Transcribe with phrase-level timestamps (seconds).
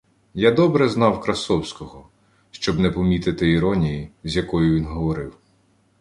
[0.33, 2.09] Я добре знав Красовського,
[2.51, 5.37] щоб не помітити іронії, з якою він говорив.